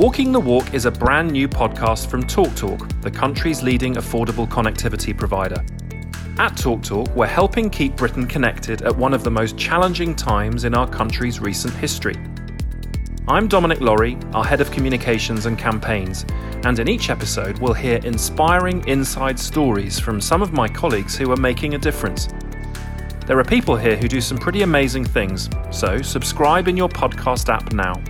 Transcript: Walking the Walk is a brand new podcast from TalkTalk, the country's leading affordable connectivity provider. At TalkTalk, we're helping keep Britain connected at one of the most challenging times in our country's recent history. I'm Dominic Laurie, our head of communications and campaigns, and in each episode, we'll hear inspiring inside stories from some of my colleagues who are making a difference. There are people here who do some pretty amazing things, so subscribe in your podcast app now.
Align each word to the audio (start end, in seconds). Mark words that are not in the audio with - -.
Walking 0.00 0.32
the 0.32 0.40
Walk 0.40 0.72
is 0.72 0.86
a 0.86 0.90
brand 0.90 1.30
new 1.30 1.46
podcast 1.46 2.06
from 2.06 2.22
TalkTalk, 2.22 3.02
the 3.02 3.10
country's 3.10 3.62
leading 3.62 3.96
affordable 3.96 4.48
connectivity 4.48 5.14
provider. 5.14 5.62
At 6.38 6.52
TalkTalk, 6.52 7.14
we're 7.14 7.26
helping 7.26 7.68
keep 7.68 7.96
Britain 7.96 8.26
connected 8.26 8.80
at 8.80 8.96
one 8.96 9.12
of 9.12 9.24
the 9.24 9.30
most 9.30 9.58
challenging 9.58 10.16
times 10.16 10.64
in 10.64 10.74
our 10.74 10.88
country's 10.88 11.38
recent 11.38 11.74
history. 11.74 12.14
I'm 13.28 13.46
Dominic 13.46 13.82
Laurie, 13.82 14.16
our 14.32 14.42
head 14.42 14.62
of 14.62 14.70
communications 14.70 15.44
and 15.44 15.58
campaigns, 15.58 16.24
and 16.64 16.78
in 16.78 16.88
each 16.88 17.10
episode, 17.10 17.58
we'll 17.58 17.74
hear 17.74 17.98
inspiring 17.98 18.82
inside 18.88 19.38
stories 19.38 20.00
from 20.00 20.18
some 20.18 20.40
of 20.40 20.54
my 20.54 20.66
colleagues 20.66 21.14
who 21.14 21.30
are 21.30 21.36
making 21.36 21.74
a 21.74 21.78
difference. 21.78 22.26
There 23.26 23.38
are 23.38 23.44
people 23.44 23.76
here 23.76 23.98
who 23.98 24.08
do 24.08 24.22
some 24.22 24.38
pretty 24.38 24.62
amazing 24.62 25.04
things, 25.04 25.50
so 25.70 26.00
subscribe 26.00 26.68
in 26.68 26.76
your 26.78 26.88
podcast 26.88 27.52
app 27.52 27.74
now. 27.74 28.02